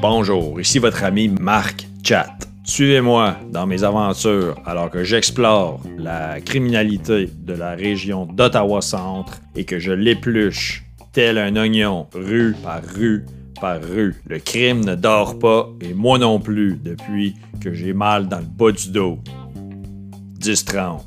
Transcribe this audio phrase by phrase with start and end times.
[0.00, 2.32] Bonjour, ici votre ami Marc Chat.
[2.64, 9.78] Suivez-moi dans mes aventures alors que j'explore la criminalité de la région d'Ottawa-Centre et que
[9.78, 13.26] je l'épluche tel un oignon, rue par rue
[13.60, 14.14] par rue.
[14.26, 18.44] Le crime ne dort pas et moi non plus depuis que j'ai mal dans le
[18.44, 19.18] bas du dos.
[20.38, 21.04] 10 30.